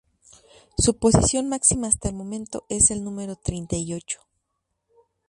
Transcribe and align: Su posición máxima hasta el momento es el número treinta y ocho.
Su 0.79 0.95
posición 0.97 1.47
máxima 1.47 1.85
hasta 1.87 2.09
el 2.09 2.15
momento 2.15 2.65
es 2.69 2.89
el 2.89 3.03
número 3.03 3.35
treinta 3.35 3.75
y 3.77 3.93
ocho. 3.93 4.17